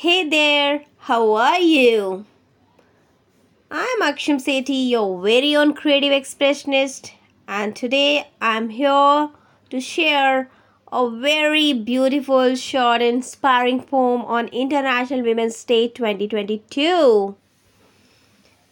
Hey 0.00 0.26
there, 0.26 0.84
how 1.00 1.34
are 1.34 1.58
you? 1.58 2.24
I'm 3.70 4.00
Akshim 4.00 4.38
Sethi, 4.40 4.88
your 4.88 5.20
very 5.20 5.54
own 5.54 5.74
creative 5.74 6.10
expressionist, 6.10 7.10
and 7.46 7.76
today 7.76 8.26
I'm 8.40 8.70
here 8.70 9.28
to 9.68 9.78
share 9.78 10.48
a 10.90 11.10
very 11.10 11.74
beautiful, 11.74 12.54
short, 12.54 13.02
inspiring 13.02 13.82
poem 13.82 14.22
on 14.22 14.48
International 14.62 15.22
Women's 15.22 15.62
Day 15.64 15.88
2022. 15.88 17.36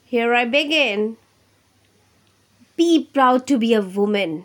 Here 0.07 0.33
I 0.33 0.47
begin. 0.47 1.19
Be 2.75 3.05
proud 3.13 3.47
to 3.49 3.59
be 3.59 3.75
a 3.75 3.83
woman. 3.83 4.45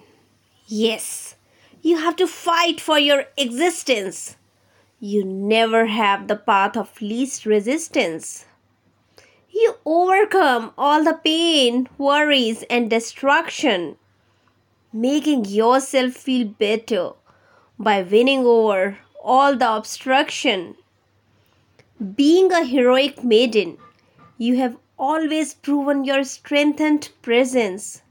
Yes, 0.67 1.35
you 1.81 1.95
have 1.99 2.17
to 2.17 2.27
fight 2.27 2.81
for 2.81 2.99
your 2.99 3.27
existence. 3.37 4.35
You 5.05 5.25
never 5.25 5.87
have 5.87 6.29
the 6.29 6.37
path 6.37 6.77
of 6.77 7.01
least 7.01 7.45
resistance. 7.45 8.45
You 9.51 9.75
overcome 9.85 10.71
all 10.77 11.03
the 11.03 11.19
pain, 11.21 11.89
worries, 11.97 12.63
and 12.69 12.89
destruction, 12.89 13.97
making 14.93 15.43
yourself 15.43 16.13
feel 16.13 16.47
better 16.47 17.09
by 17.77 18.01
winning 18.01 18.45
over 18.45 18.97
all 19.21 19.57
the 19.57 19.73
obstruction. 19.73 20.75
Being 22.15 22.53
a 22.53 22.63
heroic 22.63 23.25
maiden, 23.25 23.79
you 24.37 24.55
have 24.55 24.77
always 24.97 25.53
proven 25.53 26.05
your 26.05 26.23
strength 26.23 26.79
and 26.79 27.09
presence 27.21 28.03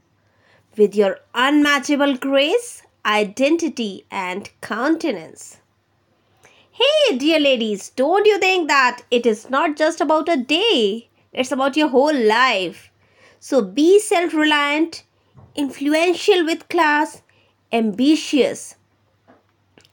with 0.77 0.93
your 0.95 1.21
unmatchable 1.33 2.17
grace, 2.17 2.83
identity, 3.03 4.05
and 4.11 4.51
countenance. 4.61 5.57
Hey, 7.07 7.17
dear 7.17 7.39
ladies, 7.39 7.89
don't 7.89 8.25
you 8.25 8.39
think 8.39 8.67
that 8.67 9.01
it 9.11 9.25
is 9.25 9.49
not 9.49 9.75
just 9.75 9.99
about 9.99 10.29
a 10.29 10.37
day? 10.37 11.09
It's 11.33 11.51
about 11.51 11.75
your 11.75 11.89
whole 11.89 12.13
life. 12.15 12.91
So 13.39 13.61
be 13.61 13.99
self 13.99 14.33
reliant, 14.33 15.03
influential 15.55 16.45
with 16.45 16.69
class, 16.69 17.21
ambitious, 17.71 18.75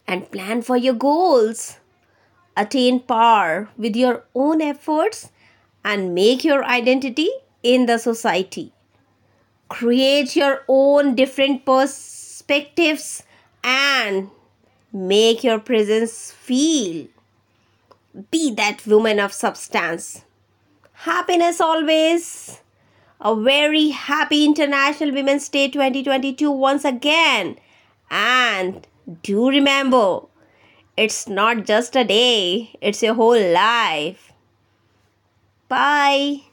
and 0.06 0.30
plan 0.30 0.62
for 0.62 0.76
your 0.76 0.94
goals. 0.94 1.78
Attain 2.56 3.00
power 3.00 3.70
with 3.76 3.96
your 3.96 4.24
own 4.34 4.60
efforts 4.60 5.30
and 5.84 6.14
make 6.14 6.44
your 6.44 6.64
identity 6.64 7.30
in 7.62 7.86
the 7.86 7.98
society 7.98 8.72
create 9.68 10.36
your 10.36 10.64
own 10.68 11.14
different 11.14 11.64
perspectives 11.64 13.22
and 13.62 14.28
make 14.92 15.44
your 15.44 15.58
presence 15.58 16.32
feel. 16.32 17.06
Be 18.30 18.52
that 18.54 18.86
woman 18.86 19.20
of 19.20 19.32
substance. 19.32 20.24
Happiness 20.92 21.60
always. 21.60 22.60
A 23.20 23.36
very 23.36 23.88
happy 23.90 24.44
International 24.44 25.12
Women's 25.12 25.48
Day 25.48 25.68
2022 25.68 26.50
once 26.50 26.84
again. 26.84 27.56
And 28.10 28.86
do 29.22 29.48
remember, 29.48 30.22
it's 30.96 31.28
not 31.28 31.64
just 31.64 31.94
a 31.96 32.04
day, 32.04 32.70
it's 32.80 33.02
your 33.02 33.14
whole 33.14 33.40
life. 33.52 34.32
Bye. 35.68 36.49